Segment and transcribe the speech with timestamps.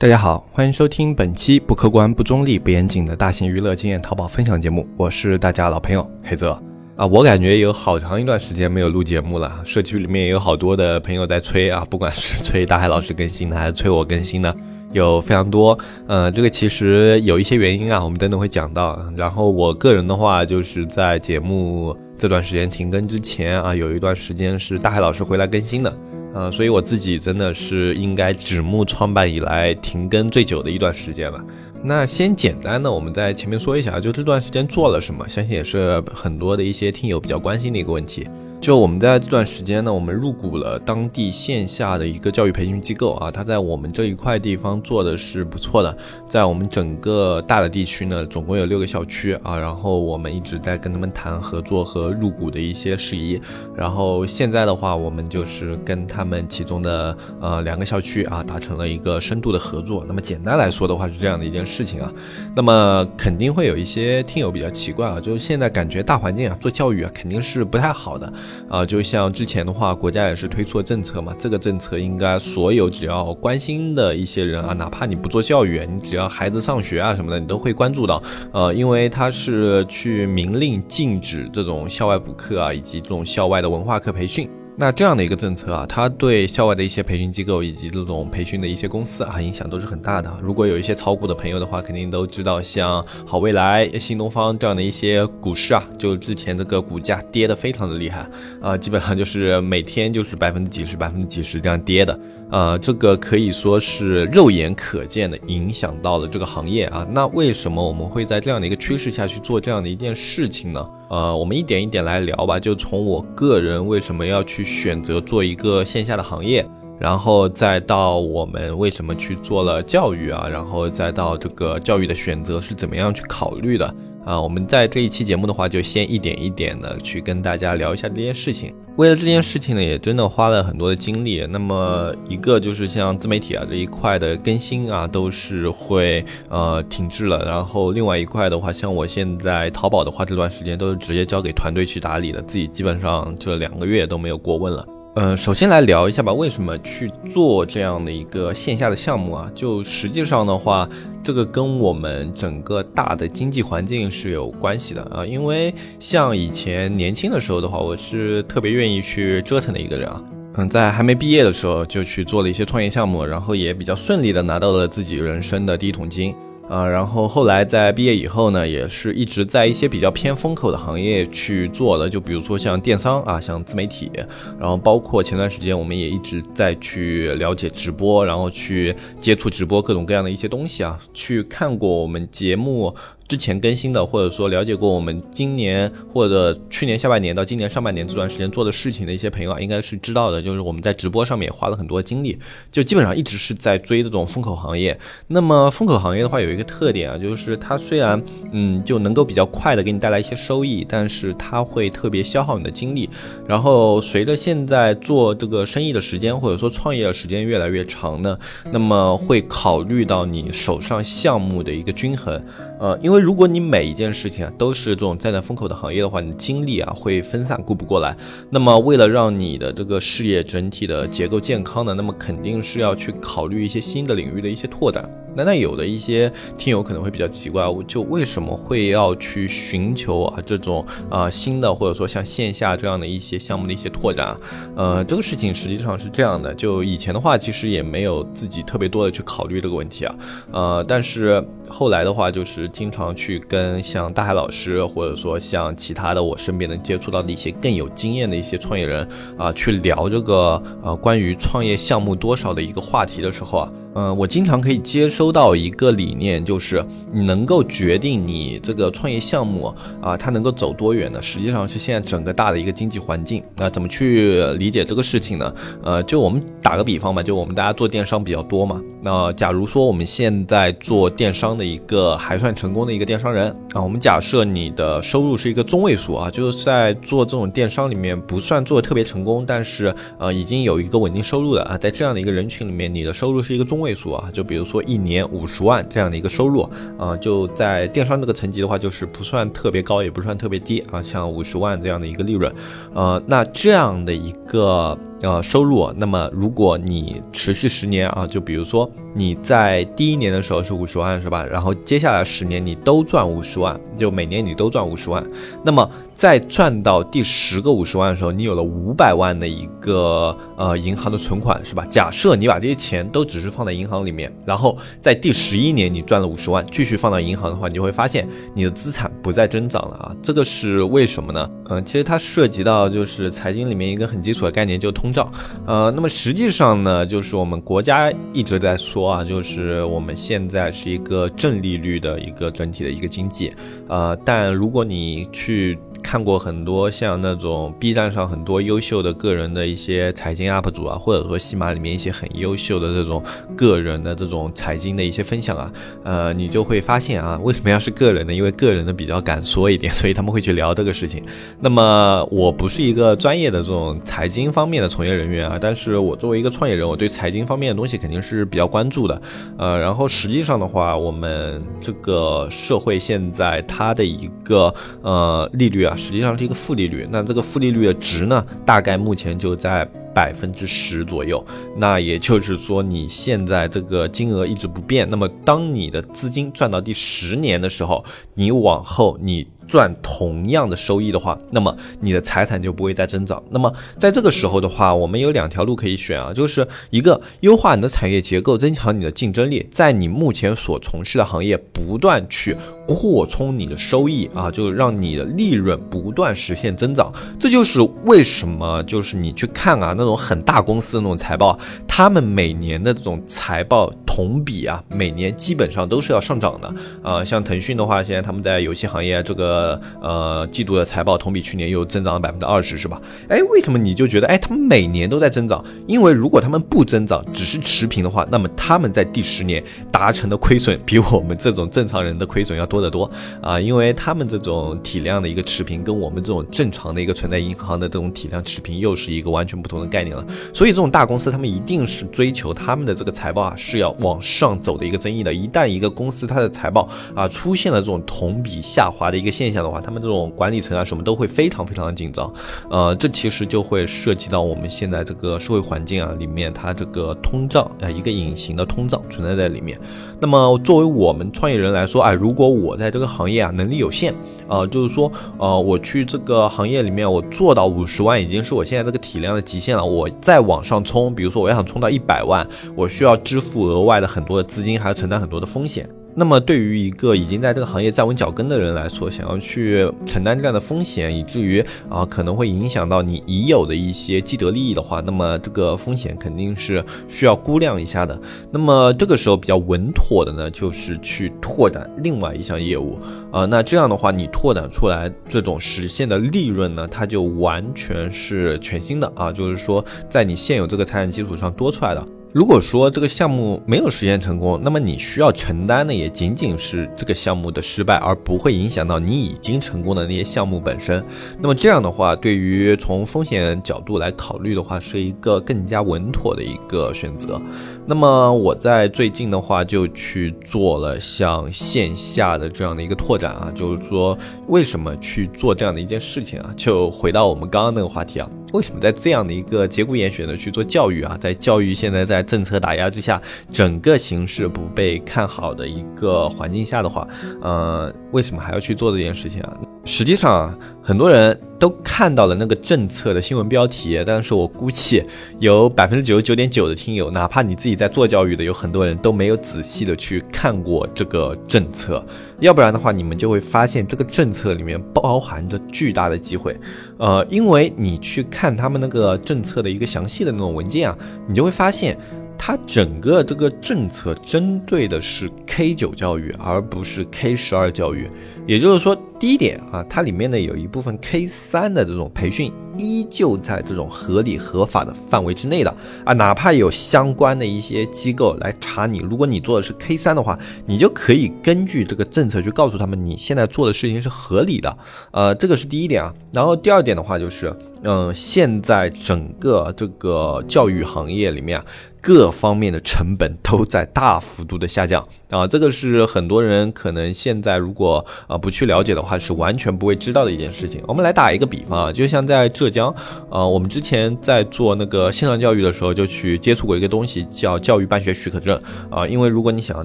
[0.00, 6.58] 大家好，欢迎收听本期不客观、不中立、不严谨的大型娱乐经验淘宝分享节目，我是大家老朋友黑泽
[6.96, 7.04] 啊。
[7.04, 14.56] 我感觉有好长一段时间没有录节目了，社区里面也有好多的朋友在催啊，不管是催大海老师更新的，还是催我更新的，
[14.94, 15.78] 有非常多。
[16.06, 18.98] 呃，这个其实有一些原因啊，我们等等会讲到。
[19.14, 25.94] 然后我个人的话，就是在节目这段时间停更之前啊，有一段时间是大海老师回来更新的。
[26.32, 31.44] 呃，所以我自己真的是应该指目创办以来停更最久的一段时间了。
[31.82, 38.28] 那先简单的我们在前面说一下，就这段时间做了什么，相信也是很多的一些听友比较关心的一个问题。
[38.60, 45.96] 就我们在这段时间呢，我们入股了当地线下的一个教育培训机构啊，它在我们这一块地方做的是不错的，
[46.28, 53.40] 在我们整个大的地区呢，总共有六个校区啊，然后我们一直在跟他们谈合作和入股的一些事宜，
[53.74, 60.04] 然后现在的话，我们就是跟他们其中的呃两个校区啊达成了一个深度的合作。
[60.06, 62.12] 那么简单来说的话是这样的一件事情啊，
[62.54, 68.30] 那么肯定会有一些听友比较奇怪啊，就是现在感觉大环境啊做教育啊肯定是不太好的。
[68.68, 71.34] 啊，就像之前的话，国家也是推出了政策嘛。
[71.38, 78.22] 这个政策应该所有只要关心的一些人啊，哪怕你不做教育，你只要孩子上学啊什么的，你都会关注到。
[78.52, 84.48] 呃，因为它是去明令禁止这种校外补课啊，以及这种校外的文化课培训。
[84.80, 90.34] 那这样的一个政策啊，它对校外的一些培训机构以及这种培训的一些公司啊，影响都是很大的。
[90.42, 98.26] 如果有一些炒股的朋友的话，肯定都知道，像好未来、新东方这样的一些股市啊，就之前这个股价跌得非常的厉害
[98.62, 102.18] 啊，基本上就是每天就是百分之几十、百分之几十这样跌的。
[102.50, 107.06] 呃，这个可以说是肉眼可见的影响到了这个行业啊。
[107.12, 110.90] 那为什么我们会在这样的一个趋势下去做这样的一件事情呢？
[111.10, 112.58] 呃，我们一点一点来聊吧。
[112.58, 116.64] 就从我个人为什么要去选择做一个线下的行业，
[117.00, 123.92] 然后再到我们为什么去做了教育啊，然后再到这个教育的选择是怎么样去考虑的。
[124.24, 128.74] 啊，我们在这一期节目的话，就先一点一点的去跟大家聊一下这件事情。
[128.96, 131.46] 为了这件事情呢，也真的花了很多的精力。
[131.48, 137.44] 那么一个就是像自媒体啊这一块的更新啊，都是会呃停滞了。
[137.44, 144.86] 然后另外一块的话，像我现在淘宝的话，这段时间都是直接交给团队去打理的，自己基本上这两个月都没有过问了。
[145.14, 149.50] 呃，首先来聊一下吧，为什么去做这样的一个线下的项目啊？
[149.56, 150.88] 就实际上的话，
[151.20, 155.26] 这个跟我们整个大的经济环境是有关系的啊。
[155.26, 160.22] 因为像以前年轻的时候的话，我是特别愿意去折腾的一个人啊。
[160.54, 166.32] 嗯，在还没毕业的时候就去做了一些创业项目，然后也比较顺利的拿到了自己人生的第一桶金。
[166.70, 174.08] 啊，然后后来在毕业以后呢，也是一直在一些比较偏风口的行业去做的，就比如说像电商啊，像自媒体，
[174.56, 182.94] 然后包括前段时间我们也一直在去了解直播，然后去接触直播各种各样的一些东西啊，去看过我们节目。
[183.30, 190.42] 之前更新的，或者说了解过我们今年或者去年下半年到今年上半年这段时间做的事情的一些朋友啊，应该是知道的。
[190.42, 192.36] 就是我们在直播上面也花了很多精力，
[192.72, 194.98] 就基本上一直是在追这种风口行业。
[195.28, 198.20] 那么风口行业的话，有一个特点啊，就是它虽然
[198.50, 203.08] 嗯就能够比较快的给你带来一些收益，但是它会特别消耗你的精力。
[203.46, 208.36] 然后随着现在做这个生意的时间或者说创业的时间越来越长呢，
[208.72, 212.42] 那么会考虑到你手上项目的一个均衡。
[212.80, 218.16] 呃，因为如果你每一件事情啊都是这种站在风口的行业的话，你精力啊会分散，顾不过来。
[218.48, 225.08] 那么为了让你的这个事业整体的结构健康呢，那么肯定是要去考虑一些新的领域的一些拓展。
[225.36, 234.36] 那那有的一些听友可能会比较奇怪，我就为什么会要去寻求啊这种啊新的或者说像线下这样的一些项目的一些拓展？
[234.74, 240.14] 呃，这个事情实际上是这样的，就以前的话其实也没有自己特别多的去考虑这个问题啊，
[240.50, 253.68] 呃，但是后来的话就是经常去跟像大海老师或者说像其他的我身边能接触到的一些更有经验的一些创业人啊去聊这个呃关于创业项目多少的一个话题的时候啊。
[253.92, 256.80] 嗯，我经常可以接收到一个理念，就是
[257.12, 261.20] 你能够决定你这个创业项目啊，它能够走多远呢？
[261.20, 263.42] 实际上是现在整个大的一个经济环境。
[263.56, 265.52] 那怎么去理解这个事情呢？
[265.82, 268.80] 呃，就我们打个比方吧，就我们大家做电商比较多嘛。
[269.02, 283.80] 那假如说我们现在做电商的一个还算成功的一个电商人啊，我们假设你的收入是一个中位数啊，就是在做这种电商里面不算做的特别成功，但是呃已经有一个稳定收入的啊，在这样的一个人群里面，你的收入是一个中。
[283.80, 286.68] 位数啊，就比如说一年五十万这样的一个收入
[286.98, 292.54] 啊，就在电商这个层级的话，就是不算特别高，也不算特别低啊，像五十万这样的一个利润，
[292.92, 301.44] 呃，那这样的一个呃收入，那么如果你持续十年啊，就比如说你在第一年的时候是五十万，是吧？
[301.44, 305.24] 然后接下来十年你都赚五十万，就每年你都赚五十万，
[305.64, 305.90] 那么。
[306.20, 311.86] 在赚到第十个五十万的时候，你有了五百万的一个呃银行的存款，是吧？
[311.88, 320.14] 假设你把这些钱都只是放在银行里面，然后在第十一年你赚了五十万，继续放到银行的话，你就会发现你的资产不再增长了啊！
[320.20, 321.50] 这个是为什么呢？
[321.70, 325.26] 嗯，其实它涉及到就是财经里面一个很基础的概念，就是通胀。
[325.64, 333.50] 呃，那么实际上呢，就是我们国家一直在说啊，就是我们现在是一个正利率的一个整体的一个经济。
[333.88, 335.78] 呃，但如果你去
[336.10, 343.22] 看过很多像那种 B 站上很多优秀的个人的一些财经 UP 主啊，或者说喜马里面一些很优秀的这种
[343.56, 345.72] 个人的这种财经的一些分享啊，
[346.02, 348.34] 呃，你就会发现啊，为什么要是个人呢？
[348.34, 351.22] 因为个人的比较敢说一点， 所以他们会去聊这个事情。
[351.60, 359.22] 那么我不是一个专业的这种财经方面的从业人员啊，但是我作为一个创业人，我对财经方面的东西肯定是比较关注的。
[359.56, 365.96] 呃，然后实际上的话，我们这个社会现在它的一个呃利率啊。
[366.00, 371.44] 实际上是一个负利率，那这个负利率的值呢，大概目前就在百分之十左右。
[371.76, 378.02] 那也就是说，你现在这个金额一直不变，那么当你的资金赚到第十年的时候，
[378.34, 379.46] 你往后你。
[379.70, 383.40] 赚同样的收益的话，那么你的财产就不会再增长。
[383.50, 392.56] 那么在这个时候的话，我们有两条路可以选啊，就是一个优化你的产业结构，增强你的竞争力，在你目前所从事的行业不断去
[392.88, 397.12] 扩充你的收益啊，就让你的利润不断实现增长。
[397.38, 401.56] 这就是为什么就是你去看啊那种很大公司的那种财报，
[401.86, 406.74] 他们每年的这种财报同比啊，每年基本上都是要上涨的
[407.04, 407.24] 啊。
[407.24, 409.59] 像腾讯的话，现在他们在游戏行业这个。
[409.60, 413.00] 呃呃，季度的财报同比去年又增长了百分之二十，是吧？
[413.28, 415.62] 哎，为什么你就觉得哎，他们每年都在增长？
[415.86, 423.10] 因为如果他们不增长，只是持平的话，那么他们在第十年达成的亏损比我们这种正常人的亏损要多得多
[423.42, 423.60] 啊！
[423.60, 430.24] 因为他们这种体量的一个持平，跟我们这种正常的一个存在银行的这种体量持平，又是一个完全不同的概念了。
[430.54, 435.32] 所以这种大公司，他们一定是追求他们的这个财报啊是要往上走的一个增益的。
[435.34, 442.32] 一旦一个公司它的财报啊出现了这种同比下滑的一个现，象的话，他们这种管理层啊，什么都会非常非常的紧张，
[442.70, 449.78] 呃，这其实就会涉及到我们现在这个社会环境啊里面，它这个通胀啊，一个隐形的通胀存在在里面。
[450.20, 454.12] 那么作为我们创业人来说，哎，如果我在这个行业啊能力有限，
[454.48, 465.88] 啊，就是说，呃，我去这个行业里面，我做到五十万已经是我现在这个体量的极限了，我再往上冲，比如说我要想冲到一百万，我需要支付额外的很多的资金，还要承担很多的风险。
[466.14, 478.20] 那么，对于一个已经在这个行业站稳脚跟的人来说，想要去承担这样的风险，以至于啊可能会影响到你已有的一些既得利益的话，那么这个风险肯定是需要估量一下的。
[478.50, 482.98] 那么这个时候比较稳妥的呢，就是去拓展另外一项业务
[483.30, 483.44] 啊。
[483.46, 492.06] 那这样的话，你拓展出来这种实现的利润呢，它就完全是全新的啊，就是说在你现有这个财产基础上多出来的。
[492.32, 501.02] 如果说这个项目没有实现成功，那么你需要承担的也仅仅是这个项目的失败，而不会影响到你已经成功的那些项目本身。
[501.40, 507.40] 那么这样的话，对于从风险角度来考虑的话，是一个更加稳妥的一个选择。
[507.90, 516.54] 那么我在最近的话就去做了像线下的这样的一个拓展啊，就是说为什么去做这样的一件事情啊？
[516.56, 521.18] 就回到我们刚刚那个话题啊，为什么在这样的一个节骨眼选择去做教育啊？
[521.20, 527.08] 在教育现在在政策打压之下，整个形势不被看好的一个环境下的话，
[527.42, 529.52] 呃，为什么还要去做这件事情啊？
[529.84, 535.02] 实际上，很多人都看到了那个政策的新闻标题，但是我估计
[535.38, 542.04] 有百分之九十九点九的听友，哪怕你自己在做教育的，有很多人都没有仔细的去看过这个政策，
[542.40, 546.56] 要不然的话，你们就会发现这个政策里面包含着巨大的机会，
[546.98, 550.96] 呃，因为你去看他们那个政策的一个详细的那种文件啊，
[551.26, 551.96] 你就会发现。
[552.42, 558.10] 它整个这个政策针对的是 K 九教育，而不是 K 十二教育。
[558.46, 574.78] 也就是说，第一点啊，它里面呢有一部分 K 三的这种培训，依旧在这种合理合法的范围之内的啊，哪怕有相关的一些机构来查你，如果你做的是 K 三的话，你就可以根据这个政策去告诉他们，你现在做的事情是合理的。
[575.10, 576.12] 呃，这个是第一点啊。
[576.32, 581.64] 然后第二点的话就是，嗯，现在整个这个教育行业里面啊。
[582.02, 590.82] 各方面的成本都在大幅度的下降啊，这个是很多人可能现在如果啊不去了解的话，是完全不会知道的一件事情。
[590.88, 592.88] 我们来打一个比方啊，就像在浙江
[593.28, 598.58] 啊，我们之前在做那个线上教育的时候，就去接触过一个东西，叫教育办学许可证
[598.90, 599.06] 啊。
[599.06, 599.84] 因为如果你想要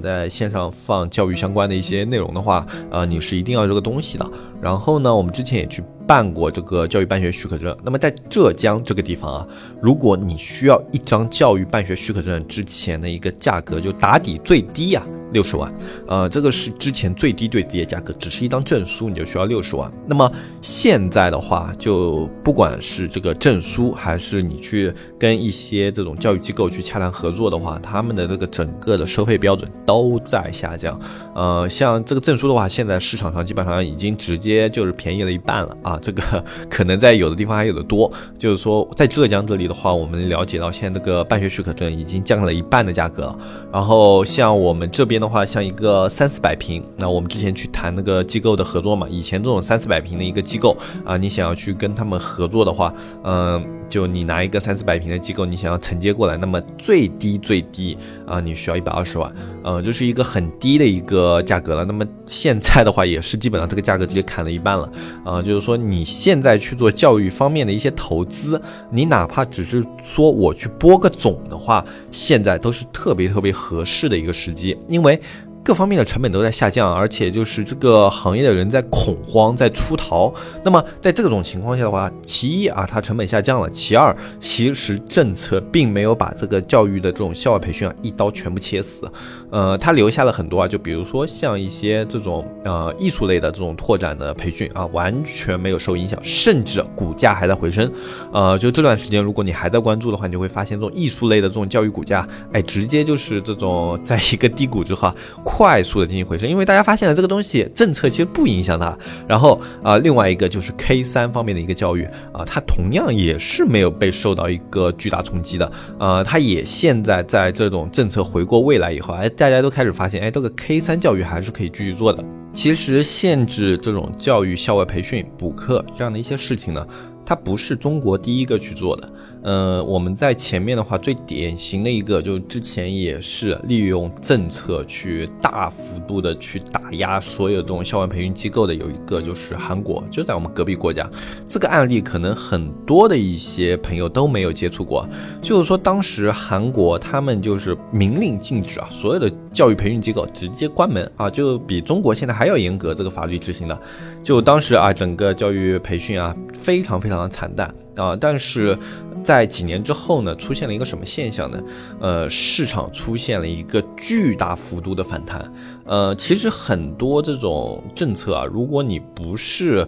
[0.00, 4.26] 在线上放教育相关的一些内容的话，呃，你是一定要这个东西的。
[4.62, 5.84] 然后呢，我们之前也去。
[6.06, 9.48] 办过这个教育办学许可证，那么在浙江这个地方啊，
[9.80, 15.02] 如果你需要一张教育办学许可证之前的一个价格，就打底最低呀。
[15.32, 15.70] 六十万，
[16.06, 19.90] 呃，这个是之前最低最低的价格，只是一张证书你就需要六十万。
[20.06, 20.32] 那么
[20.62, 30.98] 现在的话，就不管是这个证书，还是你去跟一些这种教育机构去洽谈合作的话，他们的这个整个的收费标准都在下降。
[31.34, 35.95] 呃，像这个证书的话，现在市场上基本上已经直接就是便宜了一半了啊。
[36.00, 36.22] 这个
[36.70, 43.38] 可能在有的地方还有的多，就是说在浙江这里的话，我们了解到现在这个办学许可证已经降了一半的价格了。
[43.72, 45.16] 然后像我们这边。
[45.16, 50.76] 的话，像一个三四百平，那我们之前去谈那个机构的合作嘛，以前这种三四百平的一个机构
[51.06, 52.92] 啊，你想要去跟他们合作的话，
[53.24, 59.32] 嗯，就你拿一个三四百平的机构，你想要承接过来，那么最低最低啊，你需要一百二十万，
[59.64, 61.82] 呃，就是一个很低的一个价格了。
[61.86, 64.86] 那么现在的话，也是基本上这个价格直接砍了一半了
[65.24, 75.20] 啊，就是说你现在去做教育方面的一些投资，你哪怕只是说我去播个种的话，现在都是特别特别合适的一个时机，因为。
[75.66, 80.32] 各方面的成本都在下降，而且就是这个行业的人在恐慌，在出逃。
[80.62, 89.10] 那么在这种情况下的话，其一啊，它成本下降了；其二，其实政策并没有把这个教育的这种校外培训啊一刀全部切死，
[89.50, 97.92] 呃，它留下了很多啊，就比如说像一些这种呃艺术类的这种拓展的培训啊，完全没有受影响，甚至股价还在回升。
[98.32, 105.12] 呃，就这段时间，如果你还在关注的话，你就会发现这种艺术类的这种教育股价，哎，直接就是这种在一个低谷之后。
[105.56, 108.94] 快速的进行回升，因为大家发现了这个东西政策其实不影响它。
[109.26, 115.72] 然后啊，另外一个就是 K 三方面的一个教育啊，它同样也是没有被受到一个巨大冲击的。
[115.98, 122.22] 呃，它也现在在这种政策回过未来以后，哎，大家都开始发现，哎，这个 K 三教育还是可以继续做的。
[122.52, 126.86] 其实限制这种教育校外培训、补课这样的一些事情呢，
[127.24, 129.10] 它不是中国第一个去做的。
[129.46, 141.08] 呃，我们在前面的话，最典型的一个，就之前也是利用政策去大幅度的去打压所有这种校外培训机构的，有一个就是韩国，就在我们隔壁国家。
[141.44, 145.08] 这个案例可能很多的一些朋友都没有接触过，
[145.40, 153.80] 就是说当时韩国他们就是明令禁止啊，所有的教育培训机构直接关门啊，就比中国现在还要严格这个法律执行的。
[154.24, 157.72] 就当时啊，整个教育培训啊，非常非常的惨淡。
[157.96, 158.78] 啊，但是
[159.24, 161.62] 在几年之后呢，出现了一个什么现象呢？
[162.00, 165.52] 呃，市场出现了一个巨大幅度的反弹。
[165.84, 169.86] 呃，其实很多这种政策啊，如果你不是。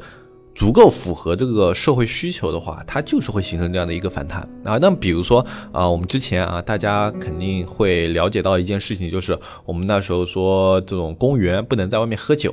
[0.59, 4.77] 足够符合这个社会需求的话，它就是会形成这样的一个反弹啊。
[4.81, 5.38] 那比如说
[5.71, 12.53] 啊，我们之前啊，大家肯定会了解到一件事情，就是我们那时候说这种公务员不能在外面喝酒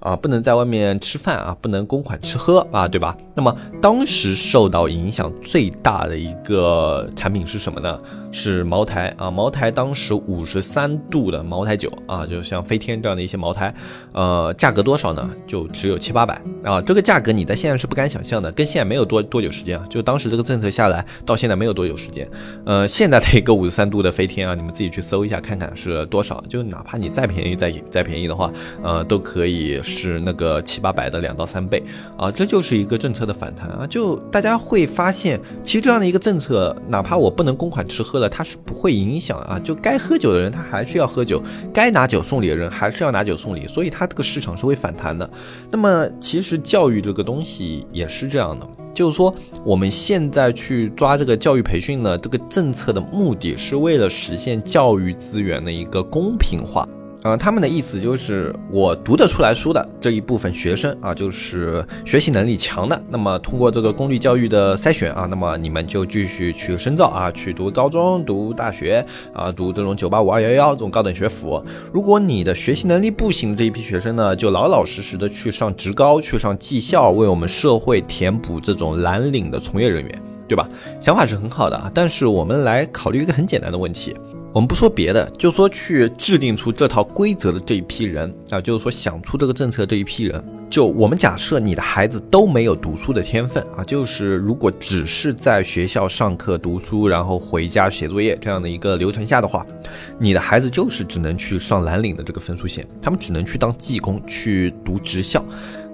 [0.00, 3.16] 啊，不能在外面吃饭啊，不能公款吃喝啊，对吧？
[3.36, 7.96] 那么当时受到影响最大的一个产品是什么呢？
[8.32, 9.30] 是茅台啊。
[9.30, 13.72] 茅台当时五十三度的茅台酒啊，就像飞天这样的一些茅台，
[14.12, 15.30] 呃，价格多少呢？
[15.46, 16.82] 就只有七八百啊。
[16.82, 17.43] 这个价格你。
[17.44, 22.26] 你在现在是不敢想象的，跟现在没有多多久时间啊，就当时这个政策下来到现在没有多久时间，
[22.64, 28.50] 呃，现在的一个五十三度的飞天啊，你们自己去搜一下看看是多少，就哪怕你再便宜再再便宜的话，
[28.82, 31.82] 呃，都可以是那个七八百的两到三倍
[32.16, 41.42] 啊，这就是一个政策的反弹啊，就大家会发现，其实这样的一个政策，哪怕我不能公款吃喝了，它是不会影响啊，就该喝酒的人他还是要喝酒，
[41.74, 45.28] 该拿酒送礼的人还是要拿酒送礼，所以它这个市场是会反弹的。
[45.70, 48.64] 那么其实教育这个东，东西也是这样的，
[48.94, 56.88] 就是说我们现在去抓这个教育培训呢，这个政策的目的是为了实现教育资源的一个公平化。
[57.24, 63.02] 呃，他们的意思就是我读得出来书的这一部分学生啊，就是学习能力强的。
[63.08, 69.02] 那么通过这个公立教育的筛选啊，那么你们就继续去深造啊，去读高中、读大学
[69.32, 71.64] 啊，读这种九八五二幺幺这种高等学府。
[71.90, 80.68] 如果你的学习能力不行这一批学生呢，就老老实实的去上职高，去上技校，为我们社会填补这种蓝领的从业人员，对吧？
[81.00, 84.14] 想法是很好的啊，但是我们来考虑一个很简单的问题。
[84.54, 99.66] 我们不说别的，就说去制定出这套规则的这一批人啊，就是说想出这个政策这一批人，就我们假设你的孩子都没有读书的天分啊，就是如果只是在学校上课读书，然后回家写作业这样的一个流程下的话，
[100.20, 105.44] 你的孩子就是只能去上蓝领的这个分数线，他们只能去当技工，去读职校。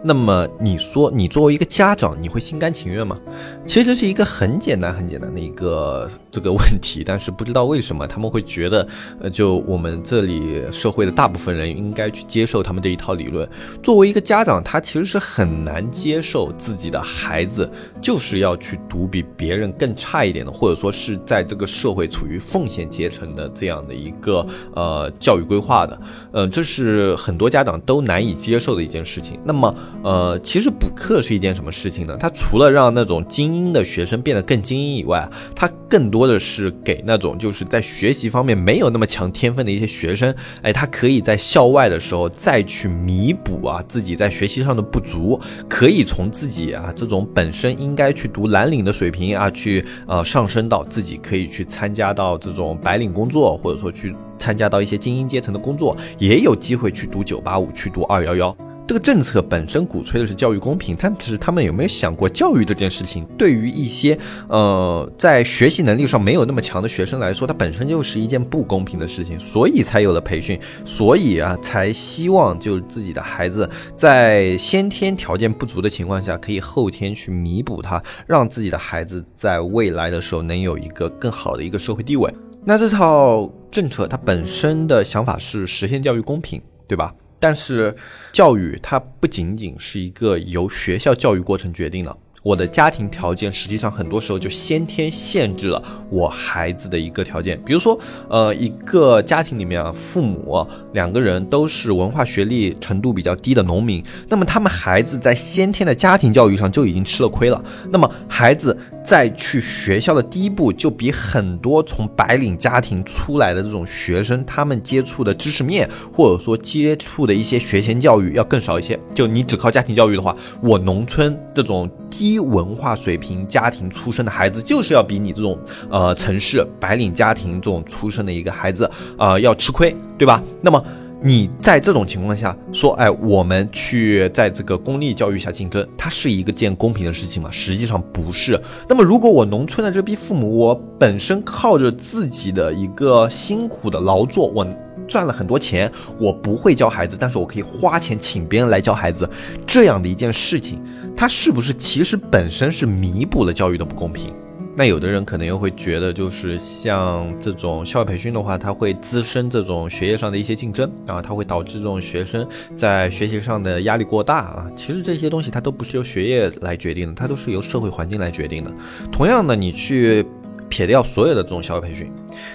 [0.02, 3.18] 那么你说，你作为一个家长，你会心甘情愿吗？
[3.66, 8.88] 其实这是一个很简单、很简单的一个这个问题，但是不知道为什么他们会觉得，
[9.20, 13.46] 呃，就我们这里社会的大部分人应该去接受他们这一套理论。
[13.82, 26.00] 作为一个家长，他其实是很难接受自己的孩子就是要去读比别人更差一点的，或者说是在这个社会处于奉献阶层的这样的一个呃教育规划的，
[26.32, 29.38] 呃，这是很多家长都难以接受的一件事情。
[29.44, 29.74] 那么。
[30.02, 32.16] 呃，其实补课是一件什么事情呢？
[32.18, 58.56] 它除了让那种精英的学生变得更精英以外，它更多的是给那种就是在学习方面没有那么强天分的一些学生，哎，他可以在校外的时候再去弥补啊自己在学习上的不足，可以从自己啊这种本身应该去读蓝领的水平啊，去呃上升到自己可以去参加到这种白领工作，或者说去参加到一些精英阶层的工作，也有机会去读九八五，去读二幺幺。
[58.90, 64.18] 这个政策本身鼓吹的是教育公平，但是他们有没有想过，教育这件事情对于一些
[64.48, 82.28] 呃在学习能力上没有那么强的学生来说，它本身就是一件不公平的事情，所以才有了培训，所以啊，才希望就是自己的孩子在先天条件不足的情况下，可以后天去弥补它，让自己的孩子在未来的时候能有一个更好的一个社会地位。
[82.64, 87.14] 那这套政策它本身的想法是实现教育公平，对吧？
[87.40, 87.96] 但是，
[88.32, 92.16] 教育它不仅仅是一个由学校教育过程决定的。
[92.42, 97.60] 我的家庭条件实际上很多时候就先天限制了我孩子的一个条件。
[97.64, 107.62] 比如说，呃，一个家庭里面啊，父母两个人都是文化学历程度比较低的农民，那么他们孩子在先天的家庭教育上就已经吃了亏了。
[107.90, 108.76] 那么孩子。
[109.02, 118.96] 再去学校的第一步，就比很多从白领家庭出来的这种学生，他们接触的知识面，或者说接触的一些学前教育要更少一些。
[119.14, 125.58] 就你只靠家庭教育的话，我农村这种低低文化水平家庭出生的孩子，就是要比你这种
[125.90, 130.40] 呃城市白领家庭这种出生的一个孩子啊要吃亏，对吧？
[130.62, 130.80] 那么。
[131.22, 137.50] 你在这种情况下说，哎，我们去在这个公立教育下竞争，它是一个件公平的事情吗？
[137.52, 138.58] 实际上不是。
[138.88, 144.66] 那么，如果我农村的这批父母，我本身靠着自己的一个辛苦的劳作，我
[145.10, 149.28] 赚了很多钱，我不会教孩子，但是我可以花钱请别人来教孩子，
[149.66, 150.80] 这样的一件事情，
[151.16, 154.32] 它是不是其实本身是弥补了教育的不公平？
[154.76, 162.46] 那有的人可能又会觉得，就是像这种校外培训的话，它会滋生这种学业上的一些竞争啊，它会导致这种学生
[162.76, 164.66] 在学习上的压力过大啊。
[164.76, 168.72] 其实这些东西它都不是由学业来决定的，它都是由社会环境来决定的。
[169.10, 170.24] 同样的，你去。
[170.70, 172.10] 撇掉所有的这种校外培训，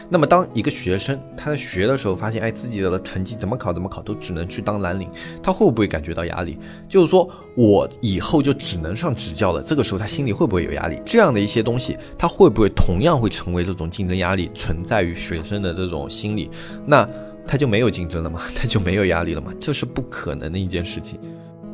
[0.10, 5.08] 那么当一个学生他在学的时候发现，哎，自己的成绩怎么考怎么考都只能去当蓝领，
[5.44, 6.58] 他会不会感觉到压力？
[6.90, 11.00] 就是说我以后就只能上职教了，这个时候他心里会不会有压力？
[11.06, 16.50] 这样的一些东西，他会不会同样会成为这种竞争压力存在于学生的这种心理？
[16.86, 17.08] 那
[17.46, 18.42] 他就没有竞争了吗？
[18.56, 19.52] 他就没有压力了吗？
[19.60, 21.20] 这是不可能的一件事情。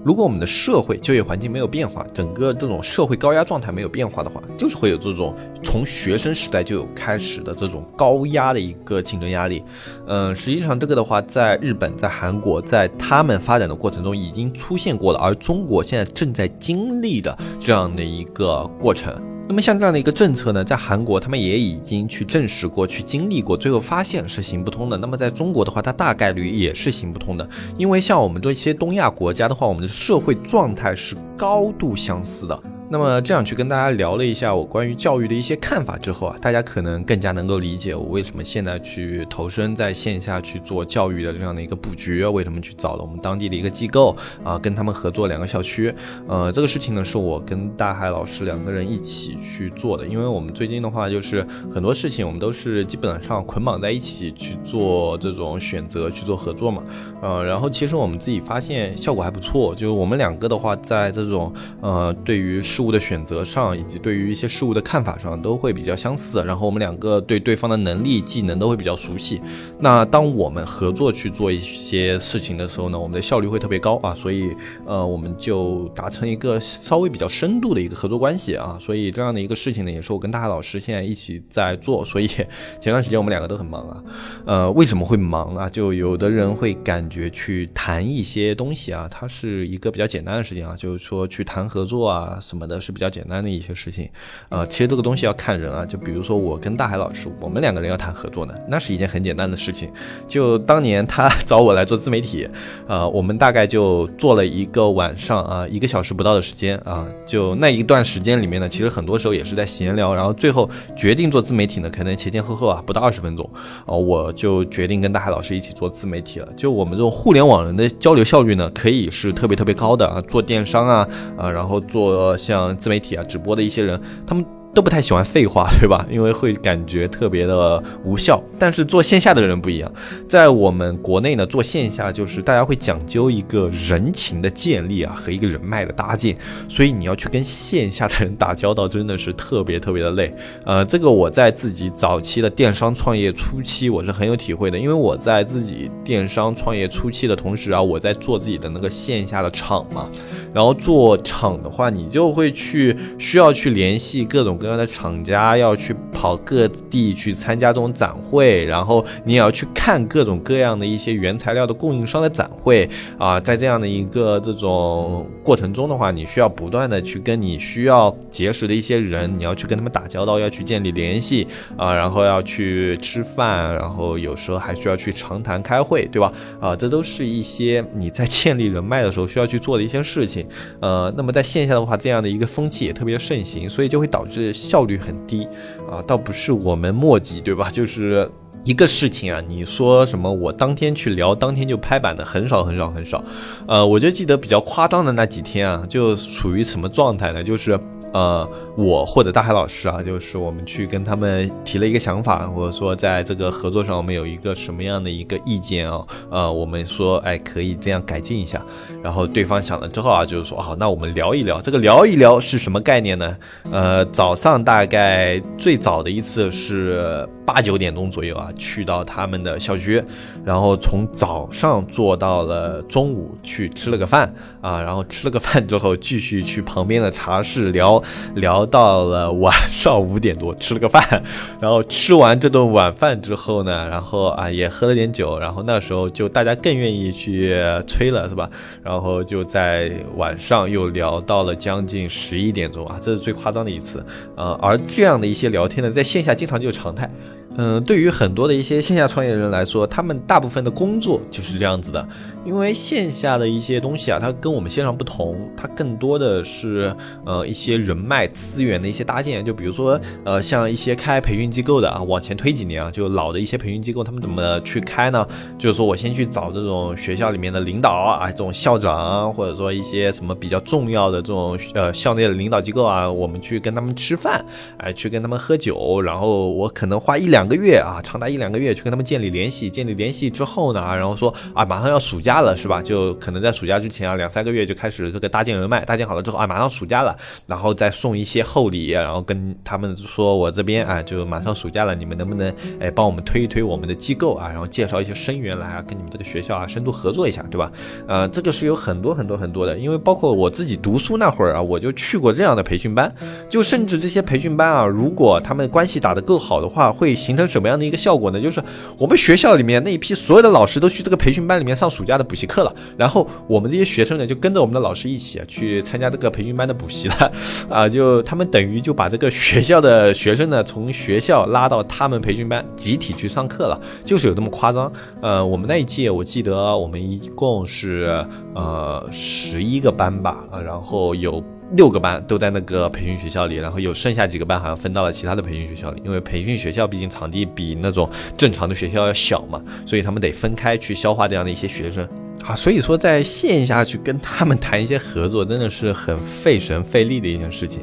[0.04, 9.64] 如果我们的社会就业环境没有变化，整个这种社会高压状态没有变化的话，就是会有这种从学生时代就有开始的这种高压的一个竞争压力。
[10.08, 19.14] 嗯，实际上这个的话，在日本、在韩国，在他们发展的过程中已经出现过了，而中国现在正在经历的这样的一个过程。
[19.52, 24.98] 那么像这样的一个政策呢，在韩国他们也已经去证实过去经历过，最后发现是行不通的。
[24.98, 27.46] 那么在中国的话，它大概率也是行不通的，
[27.78, 32.58] 因为像我们这些东亚国家的话，我们的社会状态是高度相似的。
[32.92, 45.94] 那么这样去跟大家聊了一下我关于教育的一些看法之后啊，大家可能更加能够理解我为什么现在去投身在线下去做教育的这样的一个布局，为什么去找了我们当地的一个机构啊，跟他们合作两个校区。
[46.28, 56.84] 呃，这个事情呢是我跟大海老师两个人一起去做的，因为我们最近的话就是很多事情我们都是基本上捆绑在一起去做这种选择去做合作嘛。
[57.22, 66.44] 呃，然后其实我们自己发现效果还不错，就是我们两个的话在这种呃对于事物的选择上，以及对于一些事物的看法上都会比较相似。
[66.44, 69.40] 然后我们两个对对方的能力、技能都会比较熟悉。
[69.78, 74.16] 那当我们合作去做一些事情的时候呢，我们的效率会特别高啊。
[74.16, 74.50] 所以
[74.88, 78.80] 呃，我们就达成一个稍微比较深度的一个合作关系啊。
[78.82, 82.04] 所以这样的一个事情呢，也是我跟大海老师现在一起在做。
[82.04, 82.26] 所以
[82.82, 84.04] 前段时间我们两个都很忙啊。
[84.48, 85.70] 呃，为什么会忙啊？
[85.70, 94.10] 就有的人会感觉去谈一些东西啊，它是一个比较简单的事情啊，就是说去谈合作啊什么的，是比较简单的一些事情。
[94.50, 99.92] 呃，其实这个东西要看人啊，就比如说我跟大海老师，我们两个人要谈合作呢，那是一件很简单的事情。
[100.28, 102.48] 就当年他 找我来做自媒体，
[102.88, 113.50] 呃，我们大概就做了一个晚上啊，一个小时不到的时间啊，就那一段时间里面呢，其实很多时候也是在闲聊，然后最后决定做自媒体呢，可能前前后后啊不到二十分钟，
[113.86, 116.48] 哦，我就决定跟大海老师一起做自媒体了。
[116.58, 121.08] 就我们这种互联网人的交流效率呢，可以是特别特别高的啊，做电商啊
[121.38, 124.46] 啊，然后做像嗯自媒体啊直播的一些人，他们。
[124.74, 126.06] 都不太喜欢废话，对吧？
[126.10, 128.42] 因为会感觉特别的无效。
[128.58, 129.92] 但是做线下的人不一样，
[130.28, 136.38] 在我们国内呢，做线下就是大家会讲究一个人情的建立啊，和一个人脉的搭建。
[136.70, 140.34] 所以你要去跟线下的人打交道，真的是特别特别的累。
[140.64, 144.80] 呃，这个我在自己早期的电商创业初期，我是很有体会的。
[144.80, 150.08] 因为我在自己电商创业初期的同时啊，我在做自己的那个线下的厂嘛。
[150.54, 154.58] 然后做厂的话，你就会去需要去联系各种。
[154.62, 176.32] 各样的厂家要去跑各地去参加这种展会，然后你也要去看各种各样的一些原材料的供应商的展会啊，在这样的一个这种过程中的话，你需要不断的去跟你需要结识的一些人，你要去跟他们打交道，要去建立联系啊，然后要去吃饭，然后有时候还需要去长谈开会，对吧？
[176.60, 180.46] 啊，这都是一些你在建立人脉的时候需要去做的一些事情。
[180.82, 184.51] 呃，那么在线下的话，这样的一个风气也特别盛行，所以就会导致。
[184.52, 185.48] 效率很低
[185.90, 187.70] 啊，倒不是我们墨迹，对吧？
[187.72, 188.30] 就是
[188.64, 193.24] 一个事情啊，你说什么我当天去聊，当天就拍板的很少很少很少。
[193.68, 197.44] 呃，我就记得比较夸张的那几天啊，就处于什么状态呢？
[197.44, 197.80] 就是
[198.14, 198.48] 呃。
[198.78, 206.02] 我或者大海老师啊，就是我们去跟他们提了一个想法，或者说在这个合作上我们有一个什么样的一个意见啊？
[206.30, 208.62] 呃，我们说哎可以这样改进一下，
[209.04, 211.60] 然后对方想了之后啊，就是说好，那我们聊一聊。
[211.60, 213.36] 这个聊一聊是什么概念呢？
[213.70, 220.02] 呃，早上大概最早的一次是八九点钟左右啊，去到他们的校区，
[220.46, 228.01] 然后从早上坐到了中午去吃了个饭啊，然后吃了个饭之后继续去旁边的茶室聊
[228.34, 228.62] 聊。
[228.72, 231.04] 到了晚上五点多，吃了个饭，
[231.60, 237.54] 然后吃完这顿晚饭之后呢，然后啊也喝了点酒，然后那时候就大家更愿意去
[237.86, 238.50] 吹了，是吧？
[238.82, 244.06] 然后就在晚上又聊到了将近十一点钟啊，这是最夸张的一次，
[244.38, 247.10] 呃，而这样的一些聊天呢，在线下经常就是常态。
[247.58, 252.08] 嗯，对于很多的一些线下创业人来说，他们大部分的工作就是这样子的。
[252.46, 259.44] 因为线下的一些东西啊，它跟我们线上不同，它更多的是呃一些人脉资源的一些搭建。
[259.44, 265.28] 就比如说呃像一些开培训机构的啊，往前推几年啊，就老的一些培训机构，他们怎么去开呢？
[265.58, 274.44] 就是说我先去找这种学校里面的领导啊，这种校长啊，或者说一些什么比较重要的这种呃校内的领导机构啊，我们去跟他们吃饭，
[274.78, 277.32] 哎，去跟他们喝酒，然后我可能花一。
[277.32, 282.82] 两个月啊，长达一两个月去跟他们建立联系，建立联系之后呢，然后说啊，马上要暑假了，是吧？
[282.82, 287.18] 就可能在暑假之前啊，两三个月就开始这个搭建人脉，搭建好了之后啊，马上暑假了，
[287.48, 297.72] 然后再送一些厚礼，然后跟他们说，我这边啊，就马上暑假了，你们能不能哎帮我们推一推我们的机构啊，然后介绍一些生源来啊，跟你们这个学校啊深度合作一下，对吧？
[298.08, 303.10] 呃，这个是有很多很多很多的，因为包括我自己读书那会儿啊，我就去过这样的培训班，
[303.50, 307.16] 就甚至这些培训班啊，如果他们关系打得够好的话，会。
[307.22, 308.42] 形成什么样的一个效果呢？
[308.42, 308.60] 就是
[308.98, 317.32] 我们学校里面那一批所有的老师都去这个培训班里面上暑假补习课了，然后我们这些学生呢就跟着我们的老师一起去参加这个培训班的补习了，
[317.70, 324.92] 啊，就他们等于就把这个学校的学生呢从学校拉到他们培训班集体去上课了，就是有这么夸张。
[325.22, 331.44] 呃，我们那一届我记得我们一共是呃十一个班吧，啊，然后有。
[331.76, 342.08] 六个班都在那个培训学校里，然后有剩下几个班好像分到了其他的培训学校里，因为培训学校毕竟场地比那种正常的学校要小嘛，所以他们得分开去消化这样的一些学生
[342.46, 342.54] 啊。
[342.54, 347.82] 所以说在线下去跟他们谈一些合作，真的是很费神费力的一件事情。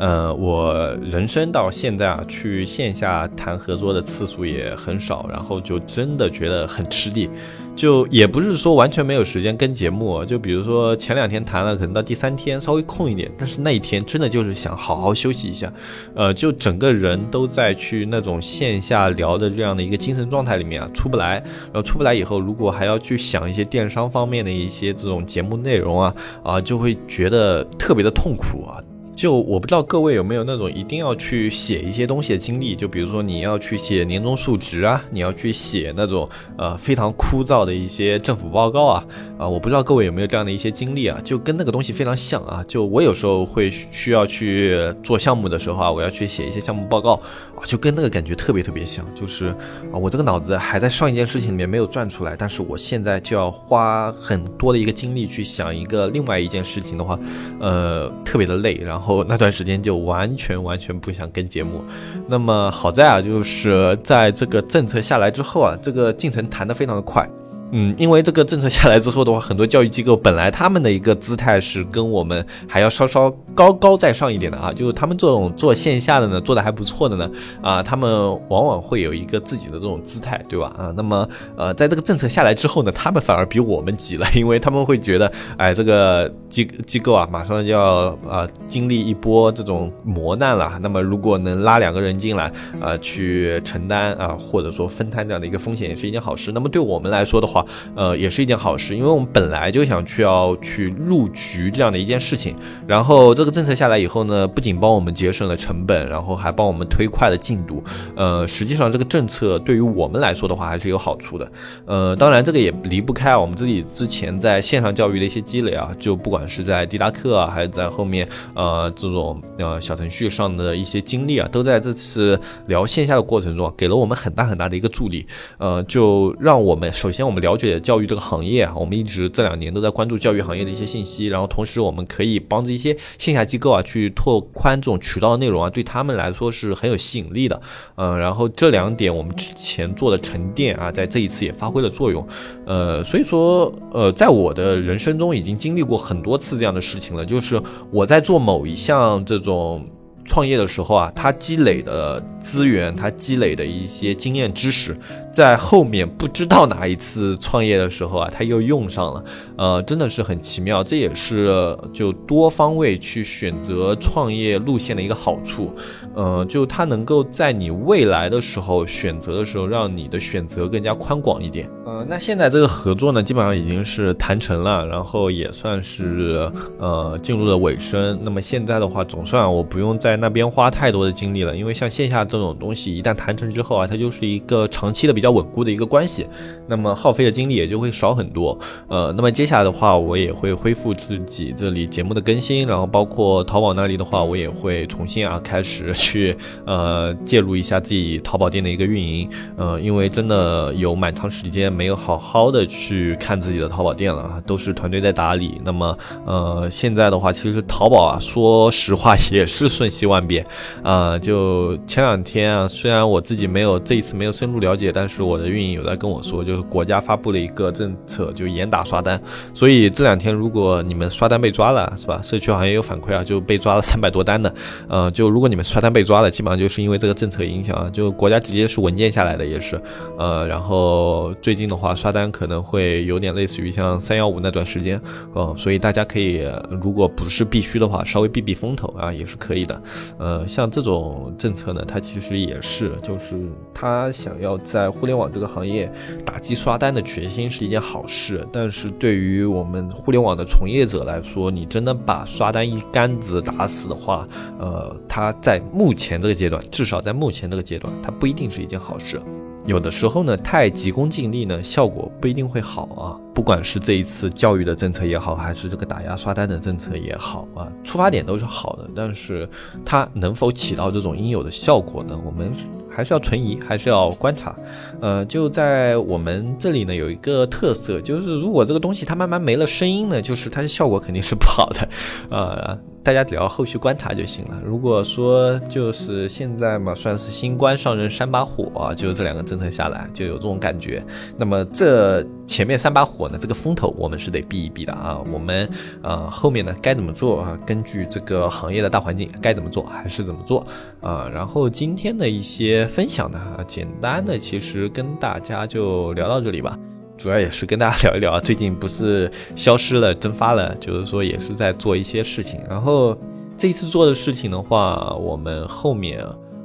[0.00, 7.28] 呃，我人生到现在啊，去线下谈合作的次数也很少，然后就真的觉得很吃力。
[7.76, 15.70] 就也不是说完全没有时间跟节目，就比如说前两天谈了，可能到第三天稍微空一点，但是那一天真的就是想好好休息一下，
[16.14, 21.34] 呃，就整个人都在去那种线下聊的这样的一个精神状态里面啊，出不来，
[21.72, 28.80] 然后出不来以后，如果还要去想一些电商方面的一些这种节目内容啊，啊，就会觉得特别的痛苦啊。
[29.20, 39.04] 就我不知道各位有没有那种一定要去写一些东西的经历，就比如说你要去写年终述职啊，你要去写那种呃非常枯燥的一些政府报告啊，
[39.36, 42.64] 啊，我不知道各位有没有这样的一些经历啊，就跟那个东西非常像啊。
[42.66, 49.48] 就我有时候会需要去做项目的时候啊，我要去写一些项目报告啊，就跟那个感觉特别特别像，就是
[49.92, 57.20] 啊，我这个脑子还在上一件事情里面没有转出来，但是我现在就要花很多的一个精力去想一个另外一件事情的话，
[57.60, 59.09] 呃，特别的累，然后。
[59.28, 61.84] 那段时间就完全完全不想跟节目，
[62.28, 67.28] 那么好在啊，就是在这个政策下来之后啊，这个进程谈得非常的快。
[67.72, 77.30] 嗯，因为这个政策下来之后的话，很多教育机构本来他们的一个姿态是跟我们还要稍稍高高在上一点的啊，就是他们这种做线下的呢，做的还不错的呢，
[77.62, 80.72] 啊，他们往往会有一个自己的这种姿态，对吧？
[80.76, 96.50] 啊，那么呃，在这个政策下来之后呢，他们反而比我们急了，因为他们会觉得，哎，这个机机构啊，马上就要啊经历一波这种磨难了，那么如果能拉两个人进来啊，去承担啊，或者说分摊这样的一个风险，也是一件好事。
[96.52, 97.59] 那么对我们来说的话，
[97.94, 102.54] 呃，也是一件好事，因为我们本来就想去要去入局这样的一件事情，
[102.86, 107.82] 然后这个政策下来以后呢，不仅帮我们节省了成本，然后还帮我们推快了进度。
[108.16, 111.52] 呃，实际上这个政策对于我们来说的话还是有好处的。
[111.86, 125.24] 呃，当然这个也离不开我们自己之前在线上教育的一些积累啊，就不管是在滴答课啊，还是在后面呃这种呃小程序上的一些经历啊，都在这次聊线下的过程中给了我们很大很大的一个助力。
[125.58, 127.49] 呃，就让我们首先我们聊。
[127.50, 137.60] 了解教育这个行业啊，我们一直这两年都在关注教育行业的一些信息，然后同时我们可以帮着一些线下机构啊去拓宽这种渠道内容啊，对他们来说是很有吸引力的。
[137.96, 142.24] 嗯，然后这两点我们之前做的沉淀啊，在这一次也发挥了作用。
[142.66, 147.60] 呃，所以说呃，在我的人生中已经经历过很多次这样的事情了，就是
[147.90, 149.84] 我在做某一项这种。
[150.22, 154.96] 创业的时候啊，他积累的资源，他积累的一些经验知识，
[155.32, 159.24] 在后面不知道哪一次创业的时候啊，他又用上了，
[159.56, 160.82] 呃，真的是很奇妙。
[160.82, 165.70] 这也是就多方位去选择创业路线的一个好处，
[166.14, 171.68] 呃，就它能够在你未来的时候选择的时候，让你的选择更加宽广一点。
[171.84, 178.18] 呃，那现在这个合作呢，基本上已经是谈成了，然后也算是呃进入了尾声。
[178.22, 179.90] 那么现在的话，总算我不用。
[180.00, 186.26] 在那边花太多的精力了，因为像线下这种东西，一旦谈成之后啊，它就是一个长期的比较稳固的一个关系，
[186.66, 188.58] 那么耗费的精力也就会少很多。
[188.88, 199.28] 呃，那么接下来的话，我也会恢复自己这里节目的更新，然后包括淘宝那里的话，我也会重新啊开始去呃介入一下自己淘宝店的一个运营。
[199.58, 205.60] 呃，因为真的有蛮长时间没有好好的去看自己的淘宝店了，都是团队在打理。
[205.62, 210.46] 那么呃，现在的话，其实淘宝啊，说实话 也是瞬息万变，
[210.82, 219.20] 啊，就前两天啊，虽然我自己没有这一次没有深入了解，但是是我的运营有在跟我说，就是国家发布了一个政策，就严打刷单。
[219.52, 222.20] 所以这两天如果你们刷单被抓了，是吧？
[222.22, 224.54] 社区好像也有反馈啊，就被抓了三百多单的。
[224.88, 229.80] 呃，就如果你们刷单被抓了，基本上就是因为这个政策影响啊，就国家直接是文件下来的也是。
[230.16, 235.00] 呃，然后最近的话刷单可能会有点类似于像三幺五那段时间，
[235.34, 236.46] 呃，所以大家可以
[236.80, 239.82] 如果不是必须的话，稍微避避风头啊，也是可以的。
[240.18, 243.36] 呃，像这种政策呢，它其实也是，就是
[243.74, 245.90] 他想要在互联网这个行业
[246.26, 259.20] 打击刷单的决心是一件好事，但是对于我们互联网的从业者来说，你真的把刷单一竿子打死的话，呃，它在目前这个阶段，至少在目前这个阶段，它不一定是一件好事。
[259.66, 263.20] 有的时候呢，太急功近利呢，效果不一定会好啊。
[263.34, 269.48] 不管是这一次教育的政策也好，还是这个打压刷单的政策也好啊，出发点都是好的，但是
[269.84, 272.18] 它能否起到这种应有的效果呢？
[272.24, 272.52] 我们
[272.90, 274.54] 还是要存疑，还是要观察。
[275.00, 281.88] 呃，就在我们这里呢，有一个特色，就是如果这个东西它慢慢没了声音呢，就是它的效果肯定是不好的。
[282.30, 284.60] 呃，大家只要后续观察就行了。
[284.64, 291.02] 如果说就是现在嘛，算是新官上任三把火啊，就这两个政策下来就有这种感觉。
[291.36, 295.18] 那么这前面三把火呢，这个风头我们是得避一避的啊。
[295.32, 295.68] 我们
[296.02, 297.58] 呃后面呢该怎么做啊？
[297.66, 300.66] 根据这个行业的大环境该怎么做还是怎么做
[301.00, 301.26] 啊？
[301.32, 306.78] 然后今天的一些分享呢，简单的其实跟大家就聊到这里吧。
[307.20, 312.58] 主要也是跟大家聊一聊， 最近不是消失了、蒸发了，就是说也是在做一些事情。
[312.66, 313.16] 然后
[313.58, 316.24] 这一次做的事情的话，我们后面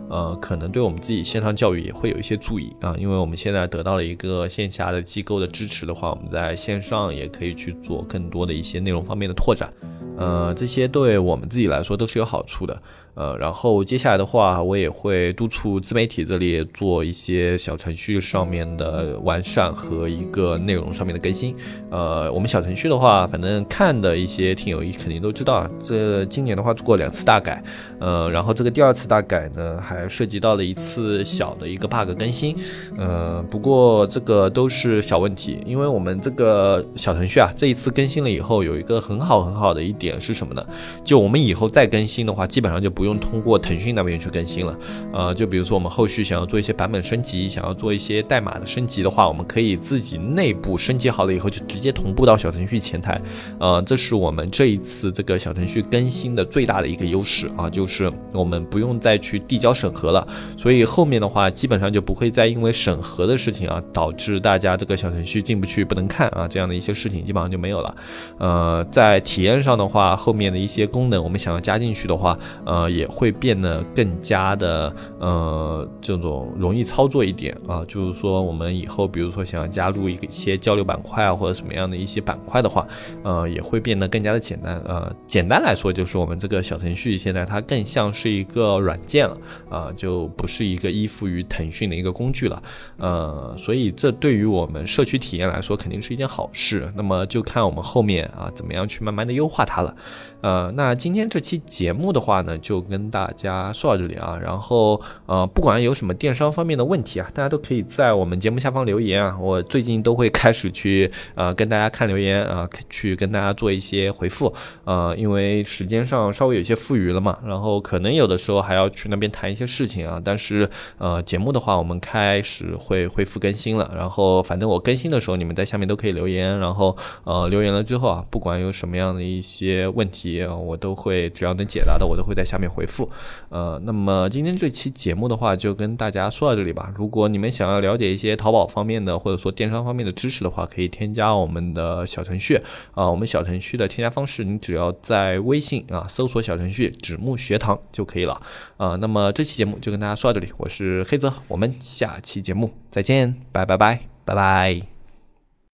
[0.09, 9.69] 呃可能对我们自己线上教育也会有一些注意啊，因为我们现在得到了一个线下的机构的支持的话，我们在线上也可以去做更多的一些内容方面的拓展，
[10.17, 12.81] 呃，这些对我们自己来说都是有好处的。
[13.15, 21.55] 呃，然后接下来的话，我也会督促自媒体这里做一些小程序上面的完善和一个内容上面的更新。
[21.89, 27.63] 呃，我们小程序的话，反正看的一些听友肯定都知道，这今年的话做过两次大改。
[28.01, 32.53] 呃，然后这个第二次大改呢，还涉及到了一次小的一个 bug 更新。
[32.97, 40.61] 呃，不过这个都是小问题，因为我们这个小程序啊，这一次更新了以后，有一个很好很好的一点是什么呢？
[41.05, 43.04] 就我们以后再更新的话，基本上就不。
[43.05, 44.75] 不用通过腾讯那边去更新了，
[45.13, 53.21] 呃，就比如说我们后续想要做一些版本升级，想要做一些代码的升级的话，我们可以自己内部升级好了以后就直接同步到小程序前台，
[53.59, 67.95] 呃，这是我们这一次这个小程序更新的最大的一个优势啊，就是我们不用再去递交审核了，所以后面的话基本上就不会再因为审核的事情啊导致大家这个小程序进不去不能看啊这样的一些事情基本上就没有了，
[68.39, 72.94] 呃，在体验上的话，后面的一些功能我们想要加进去的话，呃。
[72.95, 82.87] 也会变得更加的呃这种容易操作一点啊，就是说我们以后比如说想要加入一个一些交流板块啊或者什么样的一些板块的话，
[83.23, 89.37] 呃也会变得更加的简单呃简单来说就是我们这个小程序现在它更像是一个软件了
[89.69, 92.63] 啊就不是一个依附于腾讯的一个工具了
[92.97, 99.95] 呃所以这对于我们社区体验来说肯定是一件好事，那么就看我们后面啊怎么样去慢慢的优化它了
[100.41, 102.84] 呃那今天这期节目的话呢就。
[102.89, 109.37] 跟大家说到这里啊，然后呃，不管有什么电商方面的问题啊，大家都可以在我们节目下方留言啊。
[109.39, 120.21] 我最近都会开始去呃跟大家看留言啊，去跟大家做一些回复呃，因为时间上稍微有些富余了嘛，然后可能有的时候还要去那边谈一些事情啊。
[120.23, 132.64] 但是呃，节目的话，我们开始会恢复更新了，然后反正我更新的时候，你们在下面都可以留言，然后呃留言了之后啊，不管有什么样的一些问题，我都会只要能解答的，我都会在下面。
[132.67, 133.09] 回复，
[133.49, 136.91] 呃，那么今天这期节目的话，就跟大家说到这里吧。
[136.95, 142.59] 如果你们想要了解一些淘宝方面的，或者说电商方面的知识的话，可以添加我们的小程序
[142.93, 143.09] 啊。
[143.09, 148.41] 我们小程序的添加方式，你只要在微信啊搜索小程序“纸木学堂”就可以了
[148.77, 148.95] 啊。
[148.95, 154.94] 那么这期节目就跟大家说到这里，我是黑泽，我们下期节目再见，拜拜拜拜拜。